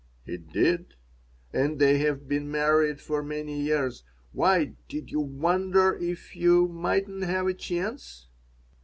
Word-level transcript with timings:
"He 0.25 0.35
did, 0.37 0.95
and 1.53 1.77
they 1.77 1.99
have 1.99 2.27
been 2.27 2.49
married 2.49 2.99
for 2.99 3.21
many 3.21 3.61
years. 3.61 4.03
Why, 4.31 4.73
did 4.89 5.11
you 5.11 5.19
wonder 5.19 5.93
if 5.95 6.35
you 6.35 6.67
mightn't 6.67 7.21
have 7.23 7.45
a 7.45 7.53
chance?" 7.53 8.27